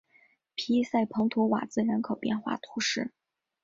[0.55, 3.13] 皮伊塞蓬图瓦兹人口变化图示